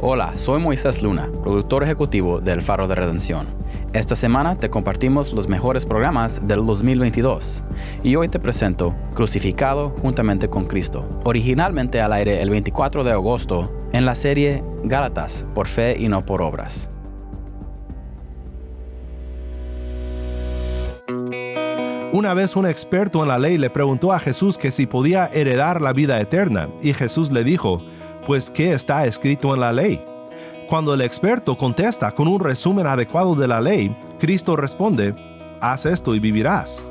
[0.00, 3.48] Hola, soy Moisés Luna, productor ejecutivo del Faro de Redención.
[3.92, 7.64] Esta semana te compartimos los mejores programas del 2022
[8.04, 13.72] y hoy te presento Crucificado juntamente con Cristo, originalmente al aire el 24 de agosto
[13.92, 16.88] en la serie Gálatas, por fe y no por obras.
[22.12, 25.82] Una vez un experto en la ley le preguntó a Jesús que si podía heredar
[25.82, 27.82] la vida eterna, y Jesús le dijo,
[28.28, 30.04] pues ¿qué está escrito en la ley?
[30.68, 35.14] Cuando el experto contesta con un resumen adecuado de la ley, Cristo responde,
[35.62, 36.84] haz esto y vivirás.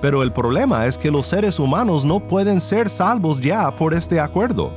[0.00, 4.18] Pero el problema es que los seres humanos no pueden ser salvos ya por este
[4.18, 4.72] acuerdo.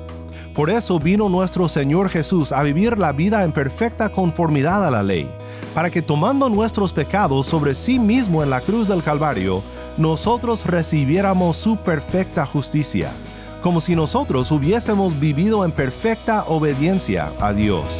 [0.53, 5.01] Por eso vino nuestro Señor Jesús a vivir la vida en perfecta conformidad a la
[5.01, 5.27] ley,
[5.73, 9.63] para que tomando nuestros pecados sobre sí mismo en la cruz del Calvario,
[9.97, 13.09] nosotros recibiéramos su perfecta justicia
[13.65, 17.99] como si nosotros hubiésemos vivido en perfecta obediencia a Dios.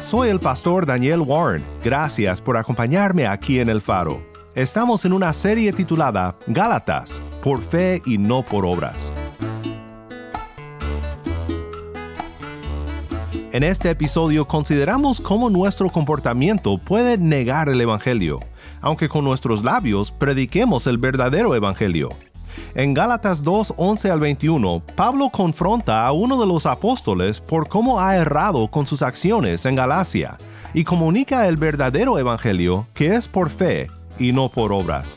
[0.00, 1.62] Soy el pastor Daniel Warren.
[1.84, 4.22] Gracias por acompañarme aquí en el faro.
[4.54, 9.12] Estamos en una serie titulada Gálatas, por fe y no por obras.
[13.52, 18.40] En este episodio consideramos cómo nuestro comportamiento puede negar el Evangelio,
[18.80, 22.08] aunque con nuestros labios prediquemos el verdadero Evangelio.
[22.74, 28.00] En Gálatas 2, 11 al 21, Pablo confronta a uno de los apóstoles por cómo
[28.00, 30.38] ha errado con sus acciones en Galacia
[30.72, 35.16] y comunica el verdadero evangelio que es por fe y no por obras.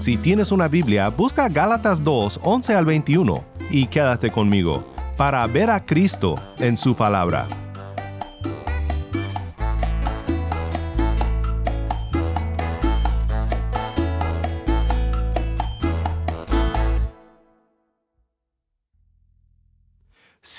[0.00, 4.84] Si tienes una Biblia, busca Gálatas 2, 11 al 21 y quédate conmigo
[5.16, 7.46] para ver a Cristo en su palabra.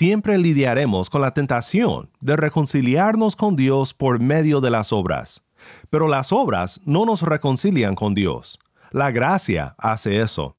[0.02, 5.44] Siempre lidiaremos con la tentación de reconciliarnos con Dios por medio de las obras.
[5.92, 8.60] Pero las obras no nos reconcilian con Dios.
[8.90, 10.56] La gracia hace eso.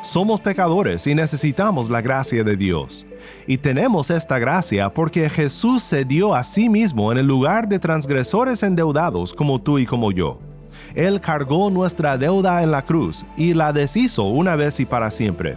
[0.00, 3.04] Somos pecadores y necesitamos la gracia de Dios.
[3.48, 7.80] Y tenemos esta gracia porque Jesús se dio a sí mismo en el lugar de
[7.80, 10.38] transgresores endeudados como tú y como yo.
[10.94, 15.56] Él cargó nuestra deuda en la cruz y la deshizo una vez y para siempre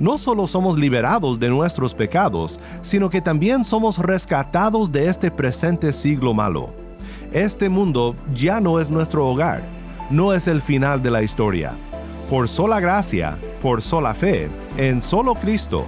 [0.00, 5.92] no solo somos liberados de nuestros pecados, sino que también somos rescatados de este presente
[5.92, 6.70] siglo malo.
[7.32, 9.62] Este mundo ya no es nuestro hogar,
[10.10, 11.74] no es el final de la historia.
[12.28, 15.84] Por sola gracia, por sola fe, en solo Cristo,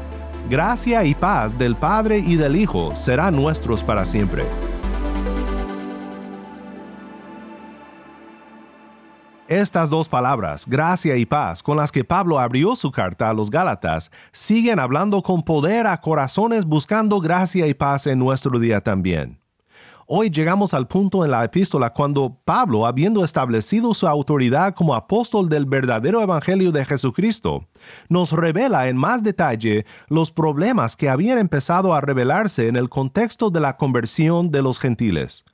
[0.49, 4.45] gracia y paz del Padre y del Hijo serán nuestros para siempre.
[9.53, 13.51] Estas dos palabras, gracia y paz, con las que Pablo abrió su carta a los
[13.51, 19.39] Gálatas, siguen hablando con poder a corazones buscando gracia y paz en nuestro día también.
[20.07, 25.51] Hoy llegamos al punto en la epístola cuando Pablo, habiendo establecido su autoridad como apóstol
[25.51, 27.67] del verdadero Evangelio de Jesucristo,
[28.09, 33.51] nos revela en más detalle los problemas que habían empezado a revelarse en el contexto
[33.51, 35.45] de la conversión de los gentiles.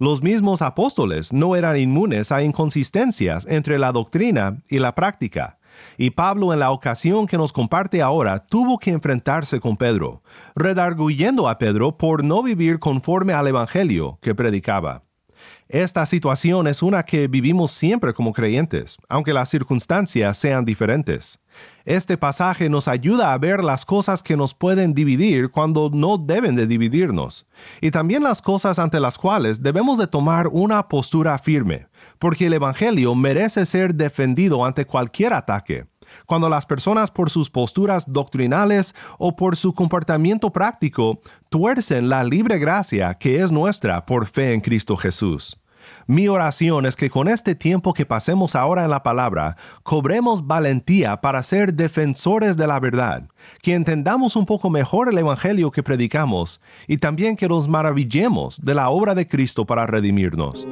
[0.00, 5.58] Los mismos apóstoles no eran inmunes a inconsistencias entre la doctrina y la práctica.
[5.98, 10.22] Y Pablo en la ocasión que nos comparte ahora tuvo que enfrentarse con Pedro,
[10.56, 15.02] redarguyendo a Pedro por no vivir conforme al Evangelio que predicaba.
[15.68, 21.38] Esta situación es una que vivimos siempre como creyentes, aunque las circunstancias sean diferentes.
[21.84, 26.54] Este pasaje nos ayuda a ver las cosas que nos pueden dividir cuando no deben
[26.54, 27.46] de dividirnos,
[27.80, 31.88] y también las cosas ante las cuales debemos de tomar una postura firme,
[32.18, 35.86] porque el Evangelio merece ser defendido ante cualquier ataque.
[36.26, 42.58] Cuando las personas por sus posturas doctrinales o por su comportamiento práctico tuercen la libre
[42.58, 45.59] gracia que es nuestra por fe en Cristo Jesús.
[46.06, 51.20] Mi oración es que con este tiempo que pasemos ahora en la palabra, cobremos valentía
[51.20, 53.28] para ser defensores de la verdad,
[53.62, 58.74] que entendamos un poco mejor el Evangelio que predicamos y también que nos maravillemos de
[58.74, 60.66] la obra de Cristo para redimirnos.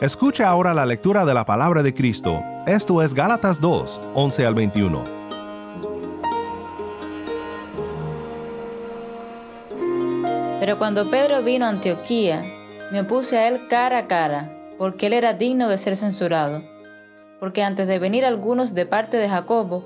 [0.00, 2.42] Escucha ahora la lectura de la palabra de Cristo.
[2.66, 5.19] Esto es Gálatas 2, 11 al 21.
[10.60, 12.44] Pero cuando Pedro vino a Antioquía,
[12.92, 16.62] me opuse a él cara a cara, porque él era digno de ser censurado.
[17.40, 19.84] Porque antes de venir algunos de parte de Jacobo,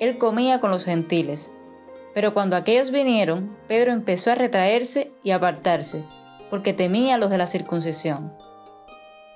[0.00, 1.52] él comía con los gentiles.
[2.14, 6.02] Pero cuando aquellos vinieron, Pedro empezó a retraerse y apartarse,
[6.50, 8.32] porque temía a los de la circuncisión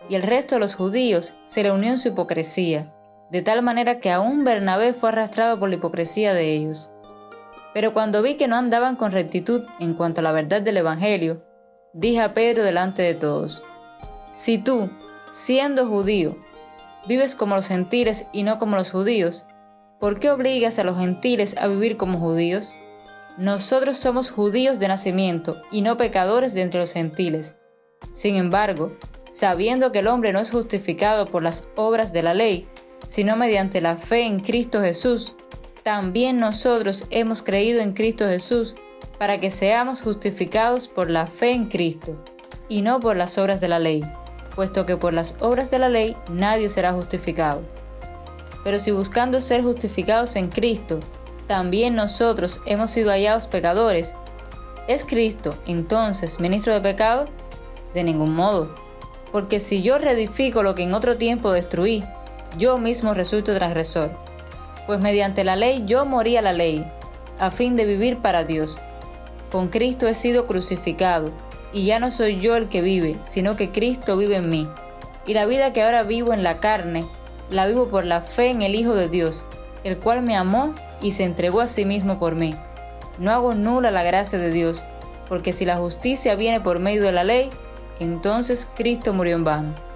[0.08, 2.92] y el resto de los judíos se le unió en su hipocresía,
[3.30, 6.90] de tal manera que aún Bernabé fue arrastrado por la hipocresía de ellos.
[7.74, 11.42] Pero cuando vi que no andaban con rectitud en cuanto a la verdad del Evangelio,
[11.92, 13.64] dije a Pedro delante de todos,
[14.32, 14.90] Si tú,
[15.30, 16.36] siendo judío,
[17.06, 19.46] vives como los gentiles y no como los judíos,
[20.00, 22.78] ¿por qué obligas a los gentiles a vivir como judíos?
[23.36, 27.56] Nosotros somos judíos de nacimiento y no pecadores de entre los gentiles.
[28.12, 28.92] Sin embargo,
[29.32, 32.68] sabiendo que el hombre no es justificado por las obras de la ley,
[33.06, 35.36] sino mediante la fe en Cristo Jesús,
[35.88, 38.74] también nosotros hemos creído en Cristo Jesús
[39.16, 42.22] para que seamos justificados por la fe en Cristo,
[42.68, 44.04] y no por las obras de la ley,
[44.54, 47.62] puesto que por las obras de la ley nadie será justificado.
[48.64, 51.00] Pero si buscando ser justificados en Cristo,
[51.46, 54.14] también nosotros hemos sido hallados pecadores,
[54.88, 57.24] ¿es Cristo entonces ministro de pecado?
[57.94, 58.74] De ningún modo
[59.32, 62.04] porque si yo reedifico lo que en otro tiempo destruí,
[62.58, 64.27] yo mismo resulto transgresor.
[64.88, 66.90] Pues mediante la ley yo morí a la ley,
[67.38, 68.80] a fin de vivir para Dios.
[69.52, 71.30] Con Cristo he sido crucificado,
[71.74, 74.66] y ya no soy yo el que vive, sino que Cristo vive en mí.
[75.26, 77.04] Y la vida que ahora vivo en la carne,
[77.50, 79.44] la vivo por la fe en el Hijo de Dios,
[79.84, 82.54] el cual me amó y se entregó a sí mismo por mí.
[83.18, 84.86] No hago nula la gracia de Dios,
[85.28, 87.50] porque si la justicia viene por medio de la ley,
[88.00, 89.87] entonces Cristo murió en vano.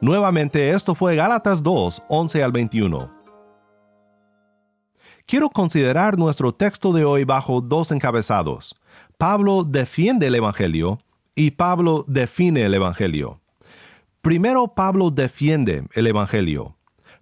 [0.00, 3.10] Nuevamente, esto fue Gálatas 2, 11 al 21.
[5.26, 8.76] Quiero considerar nuestro texto de hoy bajo dos encabezados.
[9.18, 11.00] Pablo defiende el Evangelio
[11.34, 13.40] y Pablo define el Evangelio.
[14.22, 16.76] Primero, Pablo defiende el Evangelio.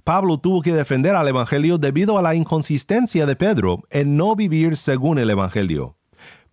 [0.05, 4.77] Pablo tuvo que defender al Evangelio debido a la inconsistencia de Pedro en no vivir
[4.77, 5.97] según el Evangelio.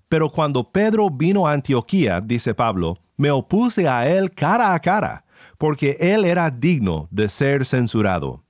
[0.08, 5.26] Pero cuando Pedro vino a Antioquía, dice Pablo, me opuse a él cara a cara,
[5.64, 8.44] porque él era digno de ser censurado.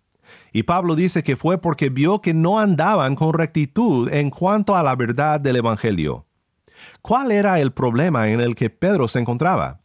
[0.51, 4.81] Y Pablo dice que fue porque vio que no andaban con rectitud en cuanto a
[4.81, 6.25] la verdad del Evangelio.
[7.03, 9.79] ¿Cuál era el problema en el que Pedro se encontraba?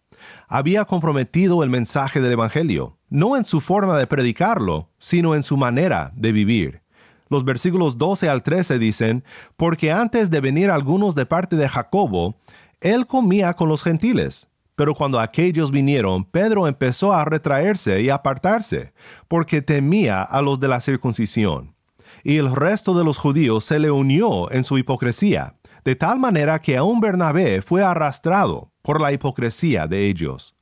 [0.49, 5.59] Había comprometido el mensaje del Evangelio no en su forma de predicarlo, sino en su
[5.59, 6.81] manera de vivir.
[7.29, 9.23] Los versículos 12 al 13 dicen,
[9.59, 12.37] porque antes de venir algunos de parte de Jacobo,
[12.81, 14.49] él comía con los gentiles.
[14.79, 18.93] Pero cuando aquellos vinieron, Pedro empezó a retraerse y apartarse,
[19.27, 21.75] porque temía a los de la circuncisión.
[22.23, 26.61] Y el resto de los judíos se le unió en su hipocresía, de tal manera
[26.61, 30.55] que aún Bernabé fue arrastrado por la hipocresía de ellos.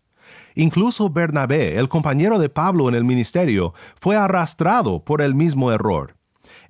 [0.55, 6.17] Incluso Bernabé, el compañero de Pablo en el ministerio, fue arrastrado por el mismo error.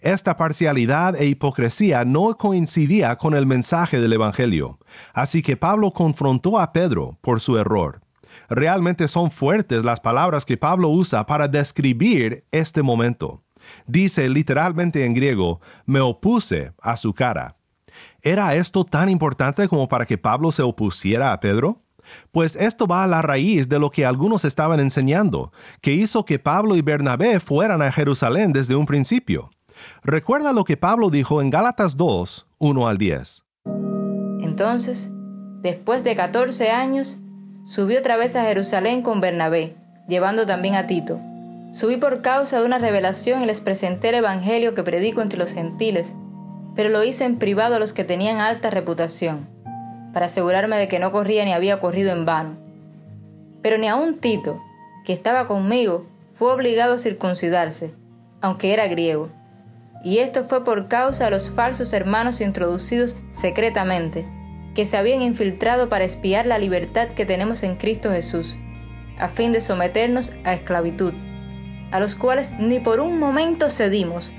[0.00, 4.78] Esta parcialidad e hipocresía no coincidía con el mensaje del Evangelio,
[5.14, 8.02] así que Pablo confrontó a Pedro por su error.
[8.48, 13.42] Realmente son fuertes las palabras que Pablo usa para describir este momento.
[13.86, 17.56] Dice literalmente en griego, me opuse a su cara.
[18.22, 21.82] ¿Era esto tan importante como para que Pablo se opusiera a Pedro?
[22.30, 26.38] Pues esto va a la raíz de lo que algunos estaban enseñando, que hizo que
[26.38, 29.50] Pablo y Bernabé fueran a Jerusalén desde un principio.
[30.02, 33.44] Recuerda lo que Pablo dijo en Gálatas 2, 1 al 10.
[34.40, 35.10] Entonces,
[35.62, 37.18] después de 14 años,
[37.64, 39.76] subió otra vez a Jerusalén con Bernabé,
[40.08, 41.20] llevando también a Tito.
[41.72, 45.52] Subí por causa de una revelación y les presenté el Evangelio que predico entre los
[45.52, 46.14] gentiles,
[46.74, 49.48] pero lo hice en privado a los que tenían alta reputación,
[50.12, 52.56] para asegurarme de que no corría ni había corrido en vano.
[53.62, 54.62] Pero ni aun Tito,
[55.04, 57.94] que estaba conmigo, fue obligado a circuncidarse,
[58.40, 59.30] aunque era griego.
[60.06, 64.24] Y esto fue por causa de los falsos hermanos introducidos secretamente,
[64.72, 68.56] que se habían infiltrado para espiar la libertad que tenemos en Cristo Jesús,
[69.18, 71.12] a fin de someternos a esclavitud,
[71.90, 74.32] a los cuales ni por un momento cedimos,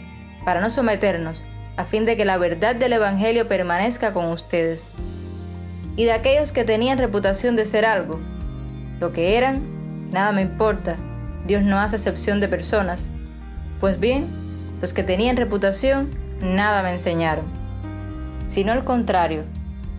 [0.45, 1.43] para no someternos,
[1.75, 4.93] a fin de que la verdad del Evangelio permanezca con ustedes.
[5.97, 8.21] Y de aquellos que tenían reputación de ser algo,
[9.01, 10.95] lo que eran, nada me importa,
[11.45, 13.11] Dios no hace excepción de personas.
[13.81, 14.46] Pues bien,
[14.81, 16.09] los que tenían reputación,
[16.41, 17.45] nada me enseñaron.
[18.45, 19.45] Sino al contrario,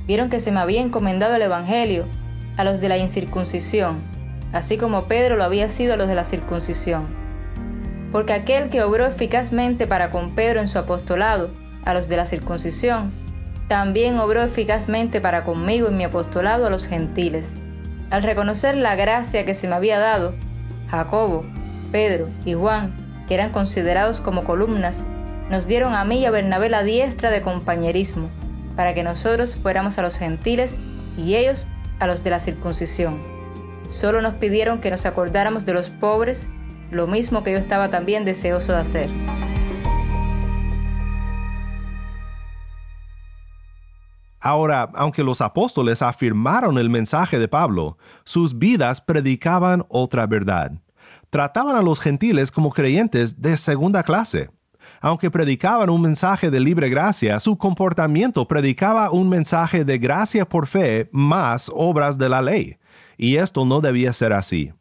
[0.06, 2.06] vieron que se me había encomendado el Evangelio
[2.56, 4.00] a los de la incircuncisión,
[4.52, 7.06] así como Pedro lo había sido a los de la circuncisión.
[8.12, 11.50] Porque aquel que obró eficazmente para con Pedro en su apostolado,
[11.84, 13.12] a los de la circuncisión,
[13.68, 17.54] también obró eficazmente para conmigo en mi apostolado a los gentiles.
[18.10, 20.34] Al reconocer la gracia que se me había dado,
[20.90, 21.44] Jacobo,
[21.92, 22.94] Pedro y Juan,
[23.28, 25.04] que eran considerados como columnas,
[25.50, 28.30] nos dieron a mí y a Bernabé la diestra de compañerismo
[28.74, 30.76] para que nosotros fuéramos a los gentiles
[31.16, 31.68] y ellos
[32.00, 33.18] a los de la circuncisión.
[33.88, 36.48] Solo nos pidieron que nos acordáramos de los pobres,
[36.90, 39.10] lo mismo que yo estaba también deseoso de hacer.
[44.40, 50.72] Ahora, aunque los apóstoles afirmaron el mensaje de Pablo, sus vidas predicaban otra verdad.
[51.30, 54.50] Trataban a los gentiles como creyentes de segunda clase.
[55.00, 60.66] Aunque predicaban un mensaje de libre gracia, su comportamiento predicaba un mensaje de gracia por
[60.66, 62.78] fe más obras de la ley.
[63.16, 64.72] Y esto no debía ser así.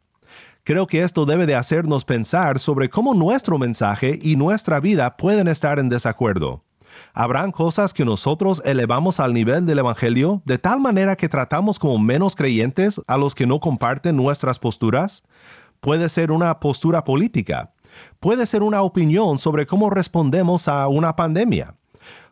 [0.64, 5.48] Creo que esto debe de hacernos pensar sobre cómo nuestro mensaje y nuestra vida pueden
[5.48, 6.64] estar en desacuerdo.
[7.14, 11.98] ¿Habrán cosas que nosotros elevamos al nivel del Evangelio de tal manera que tratamos como
[11.98, 15.22] menos creyentes a los que no comparten nuestras posturas?
[15.80, 17.72] Puede ser una postura política,
[18.20, 21.74] puede ser una opinión sobre cómo respondemos a una pandemia,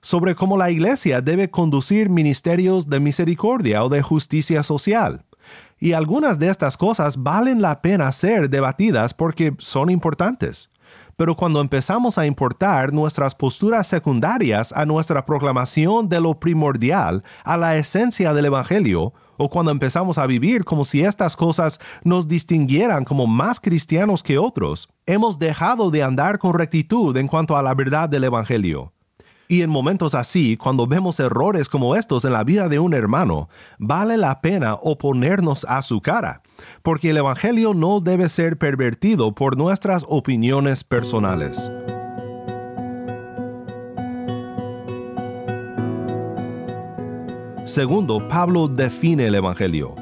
[0.00, 5.24] sobre cómo la iglesia debe conducir ministerios de misericordia o de justicia social.
[5.78, 10.70] Y algunas de estas cosas valen la pena ser debatidas porque son importantes.
[11.16, 17.56] Pero cuando empezamos a importar nuestras posturas secundarias a nuestra proclamación de lo primordial, a
[17.56, 23.04] la esencia del Evangelio, o cuando empezamos a vivir como si estas cosas nos distinguieran
[23.04, 27.75] como más cristianos que otros, hemos dejado de andar con rectitud en cuanto a la
[27.75, 28.92] verdad del Evangelio.
[29.49, 33.49] Y en momentos así, cuando vemos errores como estos en la vida de un hermano,
[33.78, 36.42] vale la pena oponernos a su cara,
[36.82, 41.70] porque el Evangelio no debe ser pervertido por nuestras opiniones personales.
[47.64, 49.96] Segundo, Pablo define el Evangelio.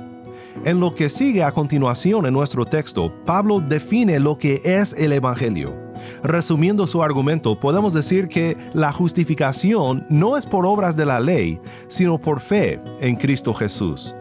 [0.64, 5.12] En lo que sigue a continuación en nuestro texto, Pablo define lo que es el
[5.12, 5.74] Evangelio.
[6.22, 11.60] Resumiendo su argumento, podemos decir que la justificación no es por obras de la ley,
[11.88, 14.14] sino por fe en Cristo Jesús.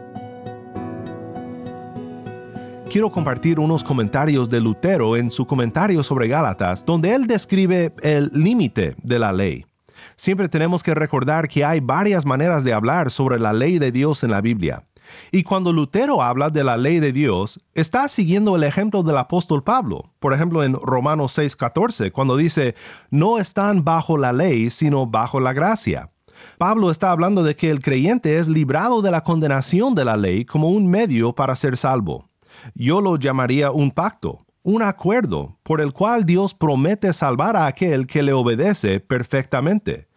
[2.94, 8.30] Quiero compartir unos comentarios de Lutero en su comentario sobre Gálatas, donde él describe el
[8.32, 9.66] límite de la ley.
[10.14, 14.22] Siempre tenemos que recordar que hay varias maneras de hablar sobre la ley de Dios
[14.22, 14.84] en la Biblia.
[15.32, 19.64] Y cuando Lutero habla de la ley de Dios, está siguiendo el ejemplo del apóstol
[19.64, 20.12] Pablo.
[20.20, 22.76] Por ejemplo, en Romanos 6:14, cuando dice,
[23.10, 26.12] no están bajo la ley, sino bajo la gracia.
[26.58, 30.44] Pablo está hablando de que el creyente es librado de la condenación de la ley
[30.44, 32.30] como un medio para ser salvo.
[32.74, 38.06] Yo lo llamaría un pacto, un acuerdo por el cual Dios promete salvar a aquel
[38.06, 40.08] que le obedece perfectamente.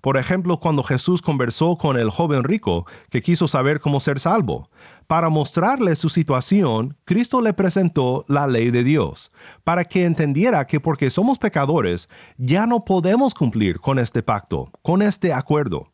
[0.00, 4.70] Por ejemplo, cuando Jesús conversó con el joven rico que quiso saber cómo ser salvo.
[5.08, 9.32] Para mostrarle su situación, Cristo le presentó la ley de Dios,
[9.64, 15.02] para que entendiera que porque somos pecadores, ya no podemos cumplir con este pacto, con
[15.02, 15.92] este acuerdo.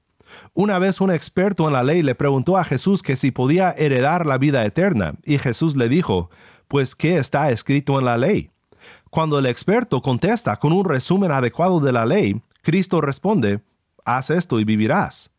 [0.55, 4.27] Una vez un experto en la ley le preguntó a Jesús que si podía heredar
[4.27, 6.31] la vida eterna, y Jesús le dijo,
[6.69, 8.51] pues ¿qué está escrito en la ley?
[9.11, 13.61] Cuando el experto contesta con un resumen adecuado de la ley, Cristo responde,
[14.05, 15.31] haz esto y vivirás.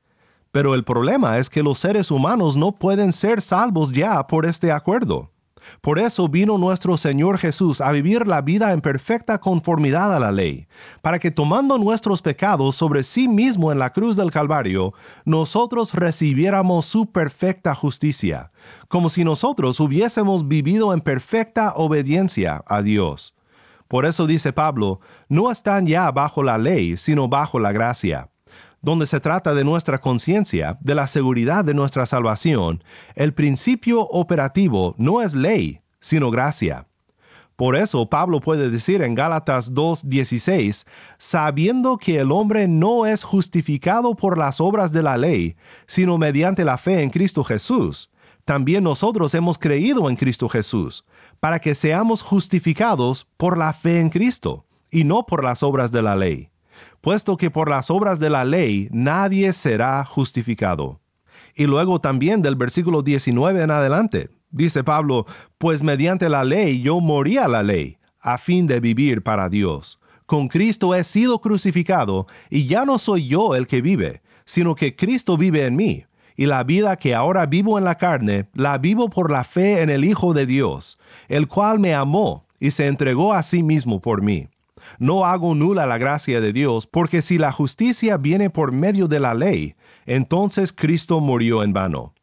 [0.51, 4.71] Pero el problema es que los seres humanos no pueden ser salvos ya por este
[4.71, 5.32] acuerdo.
[5.81, 10.31] Por eso vino nuestro Señor Jesús a vivir la vida en perfecta conformidad a la
[10.31, 10.67] ley,
[11.01, 14.93] para que tomando nuestros pecados sobre sí mismo en la cruz del Calvario,
[15.25, 18.51] nosotros recibiéramos su perfecta justicia,
[18.87, 23.35] como si nosotros hubiésemos vivido en perfecta obediencia a Dios.
[23.87, 28.32] Por eso dice Pablo, no están ya bajo la ley, sino bajo la gracia.
[28.83, 32.83] Donde se trata de nuestra conciencia, de la seguridad de nuestra salvación,
[33.15, 36.83] el principio operativo no es ley, sino gracia.
[37.55, 40.85] Por eso Pablo puede decir en Gálatas 2:16,
[41.17, 45.55] sabiendo que el hombre no es justificado por las obras de la ley,
[45.87, 48.09] sino mediante la fe en Cristo Jesús.
[48.43, 51.05] También nosotros hemos creído en Cristo Jesús,
[51.39, 56.01] para que seamos justificados por la fe en Cristo, y no por las obras de
[56.01, 56.49] la ley,
[57.01, 60.99] puesto que por las obras de la ley nadie será justificado.
[61.55, 65.25] Y luego también del versículo 19 en adelante, Dice Pablo,
[65.57, 69.99] pues mediante la ley yo morí a la ley, a fin de vivir para Dios.
[70.27, 74.95] Con Cristo he sido crucificado, y ya no soy yo el que vive, sino que
[74.95, 76.05] Cristo vive en mí.
[76.35, 79.89] Y la vida que ahora vivo en la carne, la vivo por la fe en
[79.89, 80.99] el Hijo de Dios,
[81.29, 84.49] el cual me amó y se entregó a sí mismo por mí.
[84.99, 89.19] No hago nula la gracia de Dios, porque si la justicia viene por medio de
[89.19, 92.13] la ley, entonces Cristo murió en vano.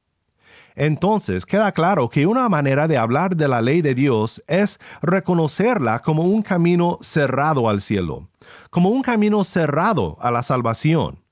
[0.77, 6.01] Entonces queda claro que una manera de hablar de la ley de Dios es reconocerla
[6.01, 8.29] como un camino cerrado al cielo,
[8.71, 11.23] como un camino cerrado a la salvación.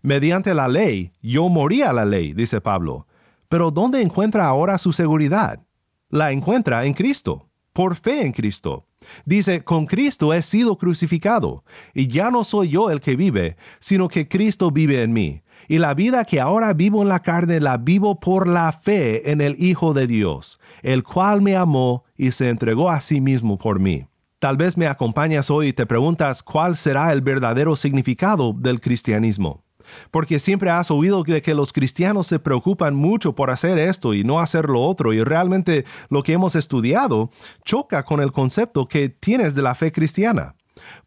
[0.00, 3.06] Mediante la ley, yo morí a la ley, dice Pablo.
[3.48, 5.60] Pero ¿dónde encuentra ahora su seguridad?
[6.08, 8.86] La encuentra en Cristo, por fe en Cristo.
[9.24, 14.08] Dice, con Cristo he sido crucificado, y ya no soy yo el que vive, sino
[14.08, 17.78] que Cristo vive en mí y la vida que ahora vivo en la carne la
[17.78, 22.48] vivo por la fe en el Hijo de Dios, el cual me amó y se
[22.48, 24.06] entregó a sí mismo por mí.
[24.38, 29.64] Tal vez me acompañas hoy y te preguntas cuál será el verdadero significado del cristianismo.
[30.10, 34.24] Porque siempre has oído de que los cristianos se preocupan mucho por hacer esto y
[34.24, 37.30] no hacer lo otro, y realmente lo que hemos estudiado
[37.64, 40.54] choca con el concepto que tienes de la fe cristiana.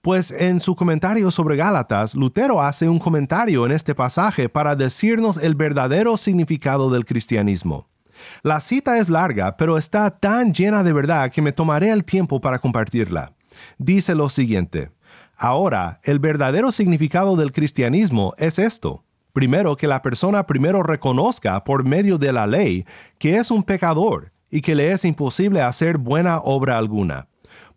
[0.01, 5.37] Pues en su comentario sobre Gálatas, Lutero hace un comentario en este pasaje para decirnos
[5.37, 7.87] el verdadero significado del cristianismo.
[8.41, 12.41] La cita es larga, pero está tan llena de verdad que me tomaré el tiempo
[12.41, 13.33] para compartirla.
[13.77, 14.91] Dice lo siguiente.
[15.37, 19.03] Ahora, el verdadero significado del cristianismo es esto.
[19.31, 22.85] Primero, que la persona primero reconozca por medio de la ley
[23.19, 27.27] que es un pecador y que le es imposible hacer buena obra alguna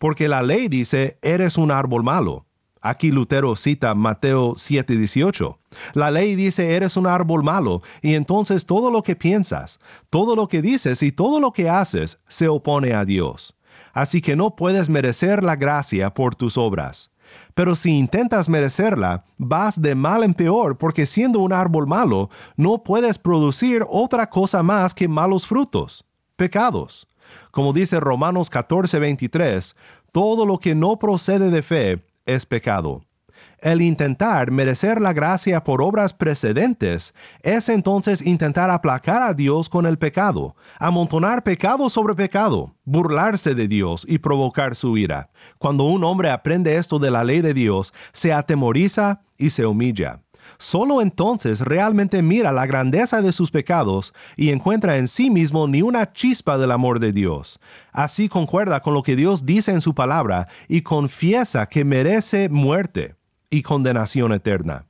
[0.00, 2.46] porque la ley dice, eres un árbol malo.
[2.80, 5.58] Aquí Lutero cita Mateo 7:18.
[5.92, 10.48] La ley dice, eres un árbol malo, y entonces todo lo que piensas, todo lo
[10.48, 13.54] que dices y todo lo que haces se opone a Dios.
[13.92, 17.10] Así que no puedes merecer la gracia por tus obras.
[17.54, 22.82] Pero si intentas merecerla, vas de mal en peor porque siendo un árbol malo, no
[22.82, 26.04] puedes producir otra cosa más que malos frutos,
[26.36, 27.06] pecados.
[27.50, 29.76] Como dice Romanos 14:23,
[30.12, 33.02] todo lo que no procede de fe es pecado.
[33.62, 39.85] El intentar merecer la gracia por obras precedentes es entonces intentar aplacar a Dios con
[39.85, 45.29] el pecado, amontonar pecado sobre pecado, burlarse de Dios y provocar su ira.
[45.59, 50.23] Cuando un hombre aprende esto de la ley de Dios, se atemoriza y se humilla.
[50.57, 55.83] Solo entonces realmente mira la grandeza de sus pecados y encuentra en sí mismo ni
[55.83, 57.61] una chispa del amor de Dios.
[57.92, 63.19] Así concuerda con lo que Dios dice en su palabra y confiesa que merece muerte
[63.50, 64.86] y condenación eterna.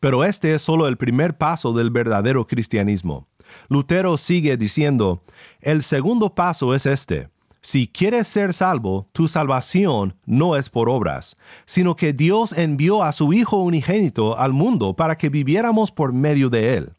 [0.00, 3.26] Pero este es solo el primer paso del verdadero cristianismo.
[3.68, 5.22] Lutero sigue diciendo,
[5.60, 7.28] el segundo paso es este
[7.60, 13.12] si quieres ser salvo, tu salvación no es por obras, sino que Dios envió a
[13.12, 16.92] su Hijo unigénito al mundo para que viviéramos por medio de Él.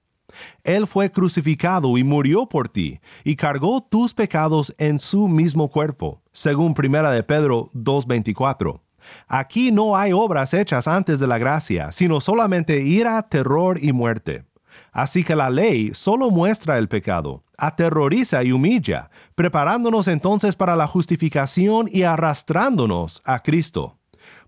[0.63, 6.21] Él fue crucificado y murió por ti, y cargó tus pecados en su mismo cuerpo,
[6.31, 8.81] según 1 de Pedro 2.24.
[9.27, 14.45] Aquí no hay obras hechas antes de la gracia, sino solamente ira, terror y muerte.
[14.91, 20.87] Así que la ley solo muestra el pecado, aterroriza y humilla, preparándonos entonces para la
[20.87, 23.97] justificación y arrastrándonos a Cristo.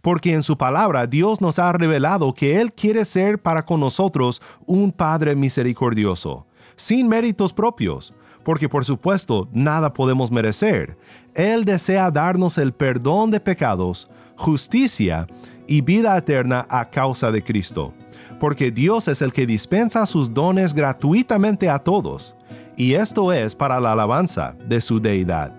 [0.01, 4.41] Porque en su palabra Dios nos ha revelado que Él quiere ser para con nosotros
[4.65, 10.97] un Padre misericordioso, sin méritos propios, porque por supuesto nada podemos merecer.
[11.35, 14.09] Él desea darnos el perdón de pecados,
[14.41, 15.27] justicia
[15.67, 17.93] y vida eterna a causa de Cristo
[18.41, 22.36] porque Dios es el que dispensa sus dones gratuitamente a todos,
[22.75, 25.56] y esto es para la alabanza de su deidad.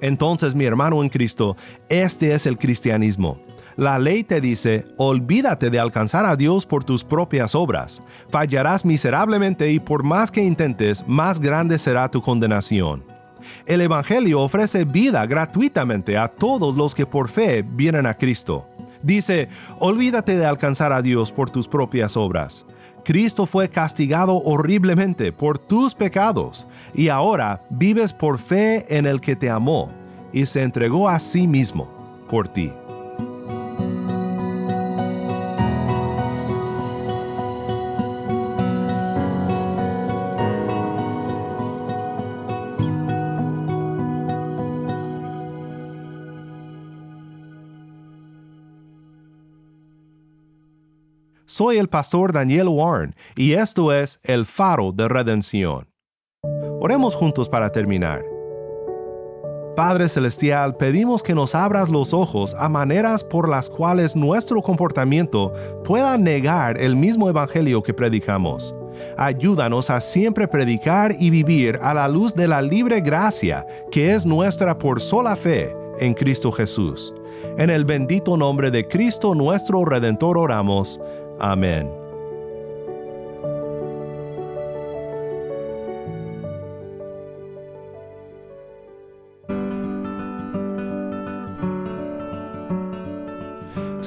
[0.00, 1.56] Entonces, mi hermano en Cristo,
[1.88, 3.40] este es el cristianismo.
[3.74, 8.00] La ley te dice, olvídate de alcanzar a Dios por tus propias obras.
[8.28, 13.02] Fallarás miserablemente y por más que intentes, más grande será tu condenación.
[13.66, 18.66] El Evangelio ofrece vida gratuitamente a todos los que por fe vienen a Cristo.
[19.02, 19.48] Dice,
[19.78, 22.66] olvídate de alcanzar a Dios por tus propias obras.
[23.04, 29.36] Cristo fue castigado horriblemente por tus pecados y ahora vives por fe en el que
[29.36, 29.90] te amó
[30.32, 31.88] y se entregó a sí mismo
[32.28, 32.72] por ti.
[51.60, 55.88] Soy el pastor Daniel Warren y esto es El Faro de Redención.
[56.80, 58.24] Oremos juntos para terminar.
[59.76, 65.52] Padre Celestial, pedimos que nos abras los ojos a maneras por las cuales nuestro comportamiento
[65.84, 68.74] pueda negar el mismo Evangelio que predicamos.
[69.18, 74.24] Ayúdanos a siempre predicar y vivir a la luz de la libre gracia que es
[74.24, 77.12] nuestra por sola fe en Cristo Jesús.
[77.58, 81.00] En el bendito nombre de Cristo nuestro Redentor oramos.
[81.40, 81.99] Amen.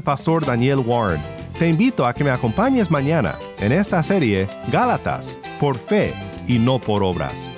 [0.00, 1.20] el pastor Daniel Warren.
[1.58, 6.14] Te invito a que me acompañes mañana en esta serie Gálatas, por fe
[6.48, 7.50] y no por obras.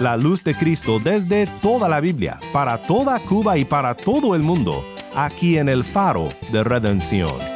[0.00, 4.42] La luz de Cristo desde toda la Biblia, para toda Cuba y para todo el
[4.42, 4.82] mundo,
[5.14, 7.49] aquí en el faro de redención.